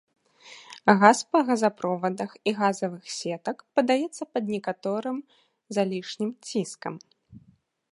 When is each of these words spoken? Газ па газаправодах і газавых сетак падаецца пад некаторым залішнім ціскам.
Газ 1.01 1.17
па 1.33 1.39
газаправодах 1.49 2.31
і 2.51 2.53
газавых 2.61 3.03
сетак 3.19 3.57
падаецца 3.79 4.23
пад 4.37 4.43
некаторым 4.55 5.17
залішнім 5.79 6.29
ціскам. 6.51 6.95